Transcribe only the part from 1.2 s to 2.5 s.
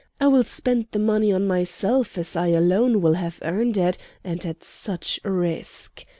on myself, as I